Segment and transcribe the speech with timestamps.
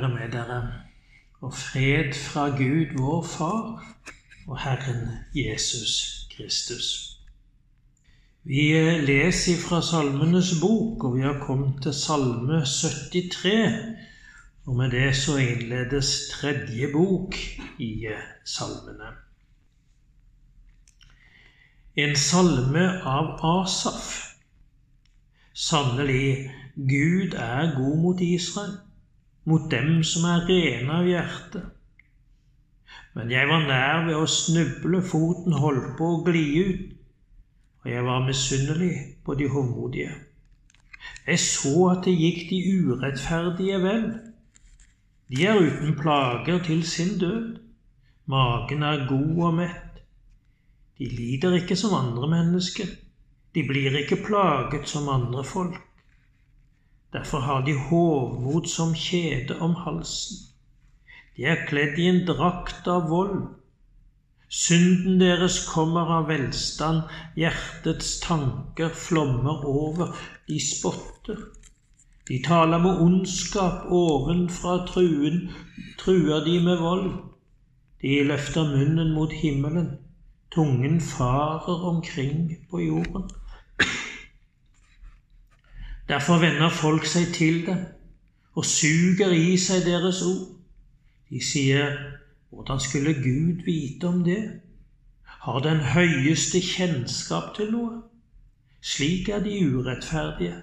[0.00, 0.72] være med dere,
[1.40, 3.84] og fred fra Gud vår Far
[4.46, 7.16] og Herren Jesus Kristus.
[8.44, 8.72] Vi
[9.06, 13.96] leser fra Salmenes bok, og vi har kommet til Salme 73.
[14.66, 17.36] Og med det så innledes tredje bok
[17.78, 18.06] i
[18.44, 19.12] salmene.
[21.96, 24.12] En salme av Asaf.
[25.52, 28.78] Sannelig, Gud er god mot Israel
[29.48, 31.62] mot dem som er rene av hjerte.
[33.16, 36.90] Men jeg var nær ved å snuble, foten holdt på å gli ut,
[37.82, 38.92] og jeg var misunnelig
[39.24, 40.12] på de hovmodige.
[41.26, 44.06] Jeg så at det gikk de urettferdige vel.
[45.30, 47.60] De er uten plager til sin død.
[48.30, 50.02] Magen er god og mett.
[50.98, 52.90] De lider ikke som andre mennesker.
[53.54, 55.80] De blir ikke plaget som andre folk.
[57.12, 60.36] Derfor har de hovmod som kjede om halsen.
[61.36, 63.40] De er kledd i en drakt av vold.
[64.50, 67.02] Synden deres kommer av velstand,
[67.38, 70.14] hjertets tanker flommer over,
[70.46, 71.38] de spotter.
[72.28, 75.48] De taler med ondskap, ovenfra truen
[75.98, 77.10] truer de med vold.
[78.02, 79.96] De løfter munnen mot himmelen,
[80.54, 83.26] tungen farer omkring på jorden.
[86.10, 87.84] Derfor vender folk seg til dem
[88.58, 90.48] og suger i seg deres ord.
[91.30, 91.92] De sier,
[92.50, 94.40] hvordan skulle Gud vite om det?
[95.44, 98.00] Har den høyeste kjennskap til noe?
[98.82, 100.56] Slik er de urettferdige.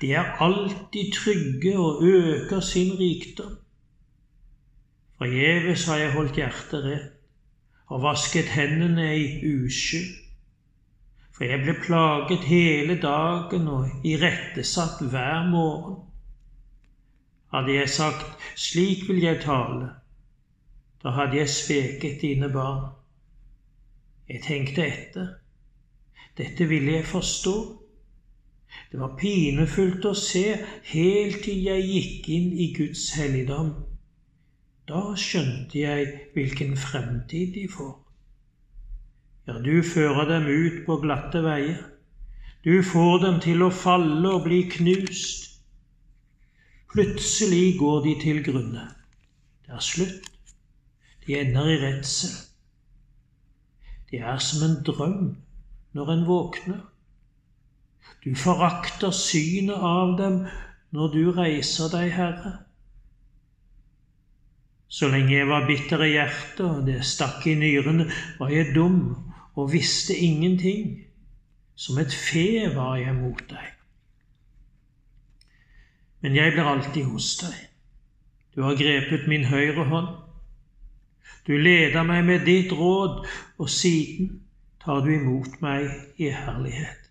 [0.00, 3.58] De er alltid trygge og øker sin rikdom.
[5.18, 7.14] Forgjeves har jeg holdt hjertet rett
[7.88, 10.27] og vasket hendene i uskyld.
[11.38, 16.00] For jeg ble plaget hele dagen og irettesatt hver morgen.
[17.54, 19.90] Hadde jeg sagt 'slik vil jeg tale',
[21.02, 22.90] da hadde jeg sveket dine barn.
[24.28, 25.28] Jeg tenkte etter.
[26.38, 27.54] Dette ville jeg forstå.
[28.92, 30.58] Det var pinefullt å se
[30.90, 33.72] helt til jeg gikk inn i Guds helligdom.
[34.88, 38.07] Da skjønte jeg hvilken fremtid de får.
[39.48, 41.80] Ja, du fører dem ut på glatte veier.
[42.64, 45.46] Du får dem til å falle og bli knust.
[46.92, 48.82] Plutselig går de til grunne.
[49.64, 50.28] Det er slutt.
[51.24, 52.34] De ender i redsel.
[54.10, 55.22] De er som en drøm
[55.96, 56.82] når en våkner.
[58.24, 60.42] Du forakter synet av dem
[60.92, 62.52] når du reiser deg, Herre.
[64.92, 69.00] Så lenge jeg var bitter i hjertet og det stakk i nyrene, var jeg dum
[69.58, 71.04] og visste ingenting.
[71.74, 73.66] Som et fe var jeg mot deg.
[76.20, 77.58] Men jeg blir alltid hos deg.
[78.54, 80.08] Du har grepet min høyre hånd.
[81.46, 83.26] Du leder meg med ditt råd,
[83.58, 84.40] og siden
[84.82, 85.86] tar du imot meg
[86.18, 87.06] i herlighet.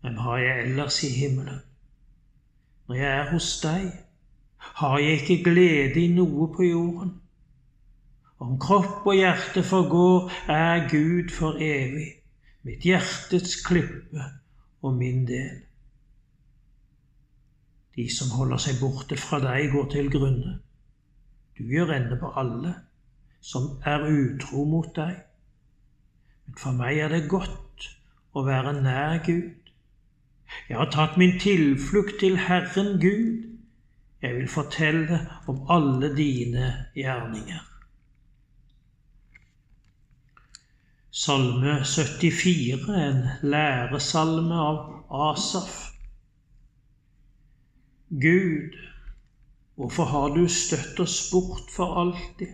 [0.00, 1.62] Hvem har jeg ellers i himmelen?
[2.88, 3.86] Når jeg er hos deg,
[4.58, 7.14] har jeg ikke glede i noe på jorden.
[8.46, 12.12] Om kropp og hjerte forgår, er Gud for evig,
[12.62, 14.22] mitt hjertets klippe
[14.86, 15.64] og min del.
[17.96, 20.54] De som holder seg borte fra deg, går til grunne.
[21.58, 22.76] Du gjør ende på alle
[23.42, 25.18] som er utro mot deg.
[26.46, 27.90] Men for meg er det godt
[28.30, 29.72] å være nær Gud.
[30.68, 33.56] Jeg har tatt min tilflukt til Herren Gud.
[34.22, 37.72] Jeg vil fortelle om alle dine gjerninger.
[41.16, 44.80] Salme 74, en læresalme av
[45.30, 45.76] Asaf.
[48.10, 48.76] Gud,
[49.74, 52.52] hvorfor har du støtt oss bort for alltid?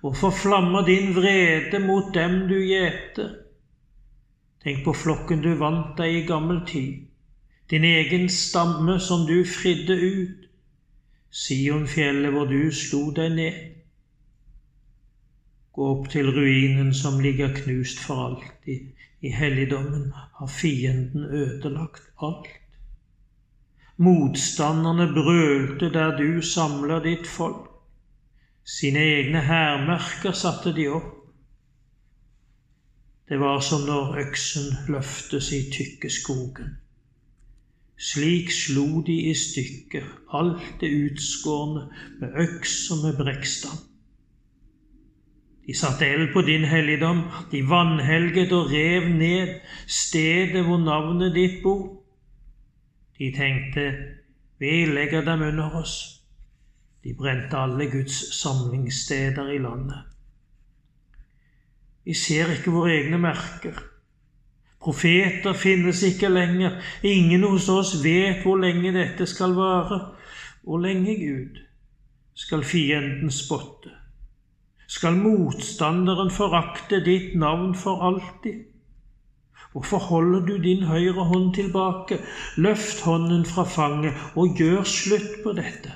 [0.00, 3.34] Hvorfor flammer din vrede mot dem du gjeter?
[4.64, 7.10] Tenk på flokken du vant deg i gammel tid,
[7.68, 10.48] din egen stamme som du fridde ut,
[11.28, 13.77] Sionfjellet hvor du slo deg ned.
[15.78, 18.88] Gå opp til ruinen som ligger knust for alltid.
[19.22, 20.08] I helligdommen
[20.38, 22.48] har fienden ødelagt alt.
[23.96, 27.68] Motstanderne brølte der du samler ditt folk.
[28.66, 31.14] Sine egne hærmerker satte de opp.
[33.28, 36.74] Det var som når øksen løftes i tykke skogen.
[37.98, 40.10] Slik slo de i stykker
[40.40, 41.86] alt det utskårne
[42.18, 43.87] med øks og med brekkstang.
[45.68, 49.50] De satte eld på din helligdom, de vanhelget og rev ned
[49.86, 51.90] stedet hvor navnet ditt bor.
[53.18, 53.92] De tenkte,
[54.58, 56.22] Vi legger dem under oss.
[57.04, 60.00] De brente alle Guds samlingssteder i landet.
[62.04, 63.76] Vi ser ikke våre egne merker.
[64.80, 66.80] Profeter finnes ikke lenger.
[67.02, 70.00] Ingen hos oss vet hvor lenge dette skal vare.
[70.62, 71.60] Hvor lenge, Gud,
[72.34, 73.97] skal fienden spotte?
[74.88, 78.64] Skal motstanderen forakte ditt navn for alltid?
[79.72, 82.18] Hvorfor holder du din høyre hånd tilbake?
[82.56, 85.92] Løft hånden fra fanget og gjør slutt på dette.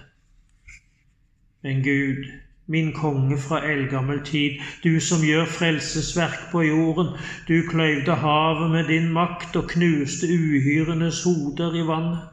[1.63, 2.29] Men Gud,
[2.67, 7.15] min konge fra eldgammel tid, du som gjør frelsesverk på jorden,
[7.49, 12.32] du kløyvde havet med din makt og knuste uhyrenes hoder i vannet.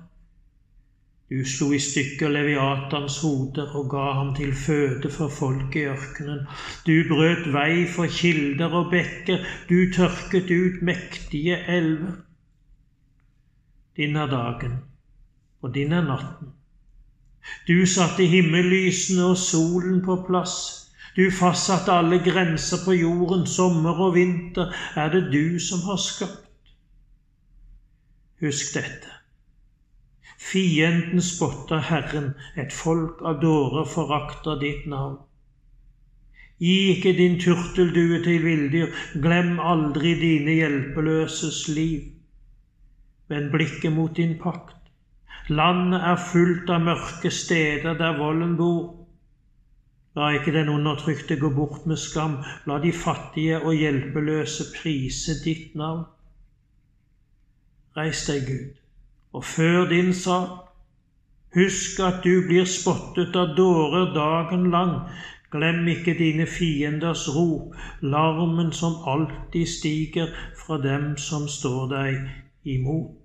[1.29, 6.39] Du slo i stykker Leviatans hoder og ga ham til føde for folk i ørkenen.
[6.87, 12.15] Du brøt vei for kilder og bekker, du tørket ut mektige elver.
[13.97, 14.79] Din er dagen,
[15.61, 16.49] og din er natten.
[17.67, 20.57] Du satte himmellysene og solen på plass.
[21.13, 26.73] Du fastsatte alle grenser på jorden, sommer og vinter er det du som har skapt.
[28.41, 29.18] Husk dette.
[30.39, 35.17] Fienden spotter Herren, et folk av dårer forakter ditt navn.
[36.63, 38.95] Gi ikke din turteldue til villdyr,
[39.25, 42.07] glem aldri dine hjelpeløses liv.
[43.29, 44.79] Men blikket mot din pakt.
[45.51, 48.95] Landet er fullt av mørke steder der volden bor.
[50.15, 55.75] La ikke den undertrykte gå bort med skam, la de fattige og hjelpeløse prise ditt
[55.79, 56.07] navn.
[57.99, 58.79] Reis deg, Gud
[59.33, 60.49] og før din sak.
[61.55, 64.93] Husk at du blir spottet av dårer dagen lang.
[65.49, 70.29] Glem ikke dine fienders rop, larmen som alltid stiger
[70.59, 72.19] fra dem som står deg
[72.69, 73.15] imot.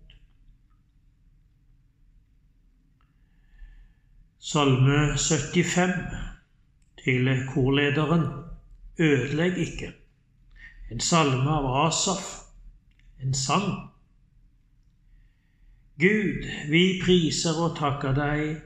[4.40, 5.92] Salme 75
[7.04, 8.24] til korlederen
[8.98, 9.92] Ødelegg ikke.
[10.92, 12.24] En salme av Asaf,
[13.20, 13.93] en sang.
[16.00, 18.56] Gud, vi priser og takker deg.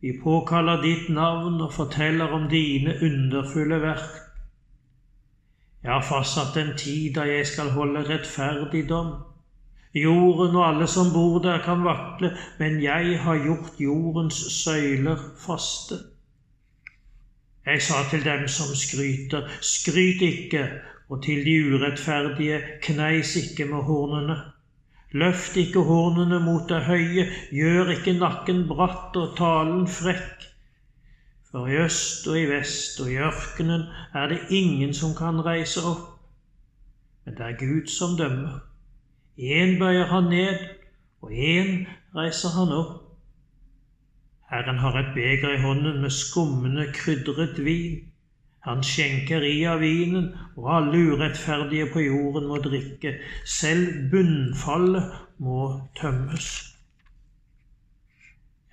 [0.00, 4.14] Vi påkaller ditt navn og forteller om dine underfulle verk.
[5.82, 9.12] Jeg har fastsatt en tid da jeg skal holde rettferdig dom.
[9.94, 16.02] Jorden og alle som bor der, kan vakle, men jeg har gjort jordens søyler faste.
[17.66, 20.68] Jeg sa til dem som skryter, skryt ikke,
[21.08, 24.44] og til de urettferdige, kneis ikke med hornene.
[25.12, 27.24] Løft ikke hornene mot det høye,
[27.54, 30.44] gjør ikke nakken bratt og talen frekk.
[31.48, 35.80] For i øst og i vest og i ørkenen er det ingen som kan reise
[35.80, 36.18] opp.
[37.24, 38.60] Men det er Gud som dømmer.
[39.38, 40.60] Én bøyer han ned,
[41.22, 43.08] og én reiser han opp.
[44.50, 48.12] Herren har et beger i hånden med skummende, krydret vin.
[48.68, 50.26] Han skjenker i av vinen,
[50.60, 53.14] og alle urettferdige på jorden må drikke.
[53.48, 56.48] Selv bunnfallet må tømmes.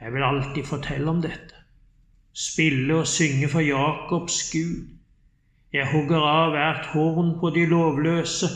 [0.01, 1.61] Jeg vil alltid fortelle om dette,
[2.35, 4.83] spille og synge for Jakobs Gud.
[5.71, 8.49] Jeg hugger av hvert horn på de lovløse,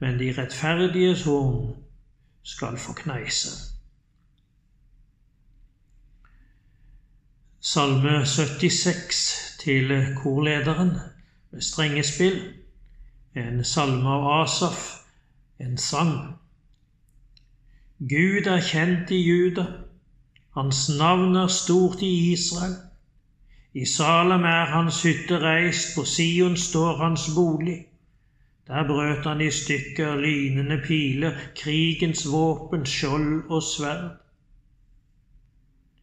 [0.00, 1.76] men de rettferdiges horn
[2.42, 3.52] skal få kneise.
[7.60, 10.90] Salme 76 til korlederen
[11.50, 12.38] med strengespill,
[13.34, 14.82] en salme av Asaf,
[15.58, 16.14] en sang.
[17.98, 19.66] Gud er kjent i Juda,
[20.54, 22.76] hans navn er stort i Israel.
[23.74, 27.78] I Salem er hans hytte reist, på Sion står hans bolig.
[28.66, 34.10] Der brøt han i stykker lynende piler, krigens våpen, skjold og sverd.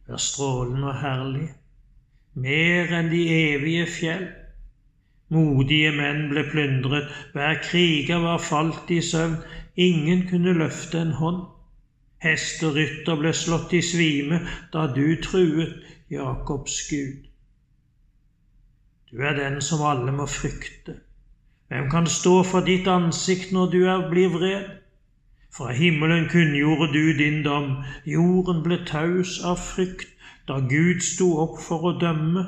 [0.06, 1.48] Det er strålende og herlig
[2.36, 4.26] mer enn de evige fjell.
[5.32, 9.38] Modige menn ble plyndret, hver kriger var falt i søvn,
[9.74, 11.42] ingen kunne løfte en hånd.
[12.22, 14.40] Hest og rytter ble slått i svime
[14.72, 15.74] da du truet
[16.12, 17.26] Jakobs Gud.
[19.10, 21.00] Du er den som alle må frykte.
[21.68, 24.66] Hvem kan stå for ditt ansikt når du er blir vred?
[25.56, 30.12] Fra himmelen kunngjorde du din dom, jorden ble taus av frykt
[30.48, 32.44] da Gud sto opp for å dømme,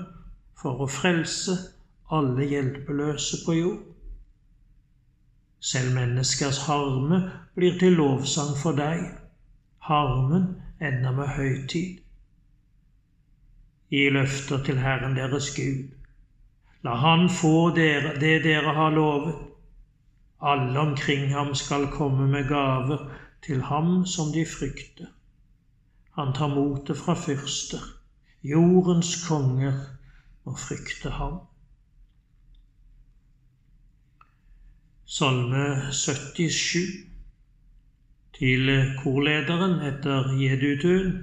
[0.58, 1.56] for å frelse
[2.14, 3.84] alle hjelpeløse på jord.
[5.60, 7.18] Selv menneskers harme
[7.54, 9.02] blir til lovsang for deg.
[9.88, 11.98] Harmen ender med høytid.
[13.90, 15.88] Gi løfter til Herren deres Gud.
[16.86, 19.34] La Han få dere det dere har lovet.
[20.40, 23.08] Alle omkring ham skal komme med gaver
[23.42, 25.10] til ham som de frykter.
[26.18, 27.82] Han tar motet fra fyrster.
[28.42, 29.76] Jordens konger
[30.42, 31.36] må frykte ham.
[35.06, 36.82] Salme 77
[38.34, 41.14] til korlederen etter Jedutun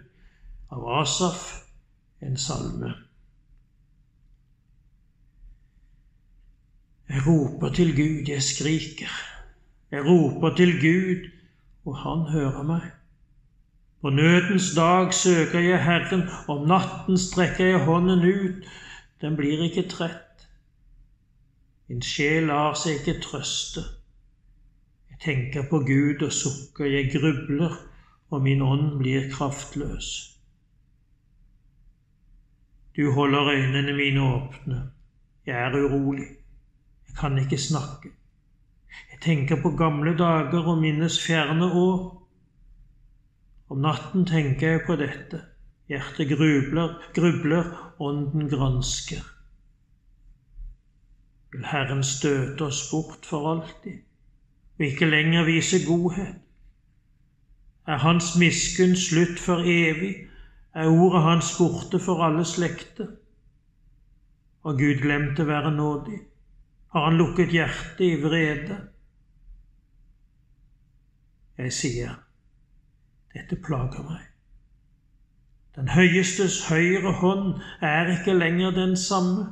[0.71, 1.43] av Asaf,
[2.23, 2.95] en salme.
[7.11, 9.23] Jeg roper til Gud, jeg skriker.
[9.91, 11.31] Jeg roper til Gud,
[11.83, 12.93] og han hører meg.
[14.05, 18.65] På nødens dag søker jeg Herren, om natten strekker jeg hånden ut,
[19.21, 20.43] den blir ikke trett.
[21.89, 23.81] Min sjel lar seg ikke trøste.
[25.09, 27.73] Jeg tenker på Gud og sukker, jeg grubler,
[28.29, 30.11] og min ånd blir kraftløs.
[32.97, 34.83] Du holder øynene mine åpne.
[35.45, 36.27] Jeg er urolig.
[37.07, 38.13] Jeg kan ikke snakke.
[39.11, 42.24] Jeg tenker på gamle dager og minnes fjerne år.
[43.69, 45.41] Om natten tenker jeg på dette.
[45.89, 47.69] Hjertet grubler, grubler,
[48.01, 49.21] ånden gransker.
[51.53, 54.01] Vil Herren støte oss bort for alltid?
[54.77, 56.35] og ikke lenger vise godhet?
[57.87, 60.15] Er Hans miskunn slutt for evig?
[60.73, 63.07] Er ordet Hans borte for alle slekter?
[64.65, 66.19] Har Gud glemt å være nådig?
[66.91, 68.79] Har Han lukket hjertet i vrede?
[71.57, 72.17] Jeg sier,
[73.35, 74.23] dette plager meg.
[75.75, 79.51] Den høyestes høyre hånd er ikke lenger den samme.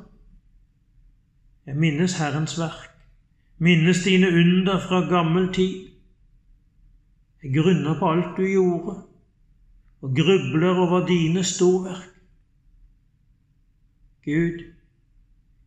[1.68, 2.94] Jeg minnes Herrens verk
[3.58, 5.88] minnes dine under fra gammel tid.
[7.42, 9.02] Jeg grunner på alt du gjorde,
[10.00, 12.10] og grubler over dine storverk.
[14.24, 14.64] Gud,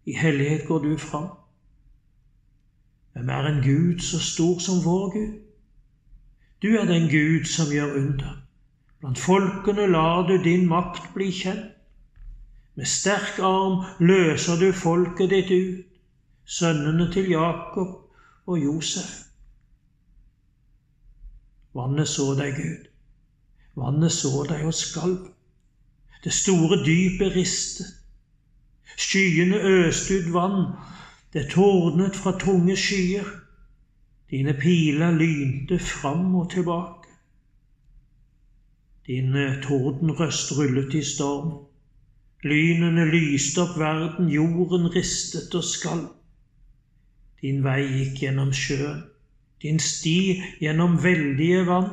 [0.05, 1.29] i hellighet går du fram.
[3.13, 5.46] Hvem er en Gud så stor som vår Gud?
[6.61, 8.37] Du er den Gud som gjør under.
[8.99, 11.73] Blant folkene lar du din makt bli kjent.
[12.77, 15.85] Med sterk arm løser du folket ditt ut
[16.47, 17.95] sønnene til Jakob
[18.45, 19.09] og Josef.
[21.75, 22.85] Vannet så deg, Gud.
[23.77, 25.27] Vannet så deg og skalv.
[26.23, 27.89] Det store dypet ristet.
[28.97, 30.71] Skyene øste ut vann.
[31.33, 33.27] Det tordnet fra tunge skyer.
[34.31, 37.13] Dine piler lynte fram og tilbake.
[39.07, 39.31] Din
[39.63, 41.53] tordenrøst rullet i storm.
[42.43, 46.09] Lynene lyste opp verden, jorden ristet og skalv.
[47.41, 49.03] Din vei gikk gjennom sjøen,
[49.63, 50.19] din sti
[50.59, 51.91] gjennom veldige vann.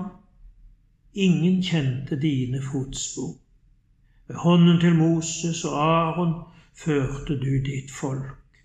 [1.14, 3.36] Ingen kjente dine fotspor.
[4.26, 6.38] Ved hånden til Moses og Aron
[6.74, 8.62] førte du ditt folk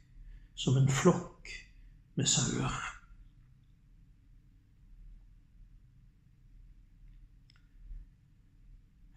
[0.55, 1.51] som en flokk
[2.15, 2.98] med sauer.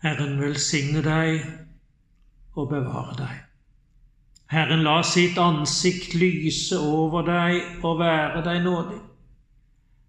[0.02, 1.44] Herren velsigne deg
[2.59, 3.37] og bevare deg.
[4.52, 8.99] Herren la sitt ansikt lyse over deg og være deg nådig.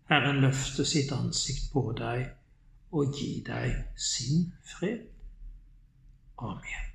[0.09, 2.25] Herren løfte sitt ansikt på deg
[2.91, 5.05] og gi deg sin fred.
[6.41, 6.92] Amen.